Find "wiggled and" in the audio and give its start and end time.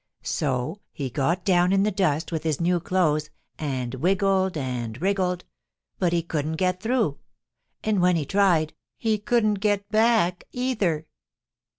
3.93-4.99